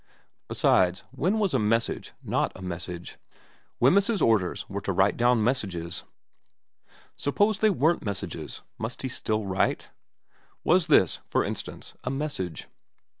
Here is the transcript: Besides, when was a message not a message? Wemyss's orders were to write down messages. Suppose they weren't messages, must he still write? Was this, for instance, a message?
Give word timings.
Besides, 0.47 1.03
when 1.11 1.37
was 1.37 1.53
a 1.53 1.59
message 1.59 2.13
not 2.23 2.51
a 2.55 2.61
message? 2.63 3.19
Wemyss's 3.79 4.19
orders 4.19 4.67
were 4.67 4.81
to 4.81 4.91
write 4.91 5.15
down 5.15 5.43
messages. 5.43 6.05
Suppose 7.15 7.59
they 7.59 7.69
weren't 7.69 8.03
messages, 8.03 8.63
must 8.79 9.03
he 9.03 9.07
still 9.07 9.45
write? 9.45 9.91
Was 10.63 10.87
this, 10.87 11.19
for 11.29 11.43
instance, 11.45 11.93
a 12.03 12.09
message? 12.09 12.67